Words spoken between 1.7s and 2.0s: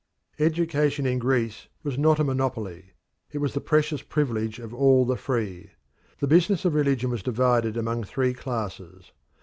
was